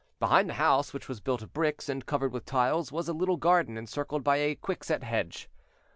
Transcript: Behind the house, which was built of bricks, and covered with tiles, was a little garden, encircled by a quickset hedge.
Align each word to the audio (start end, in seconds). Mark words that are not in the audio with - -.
Behind 0.17 0.49
the 0.49 0.55
house, 0.55 0.93
which 0.93 1.07
was 1.07 1.19
built 1.21 1.43
of 1.43 1.53
bricks, 1.53 1.87
and 1.87 2.03
covered 2.07 2.33
with 2.33 2.43
tiles, 2.43 2.91
was 2.91 3.07
a 3.07 3.13
little 3.13 3.37
garden, 3.37 3.77
encircled 3.77 4.23
by 4.23 4.37
a 4.37 4.55
quickset 4.55 5.03
hedge. 5.03 5.47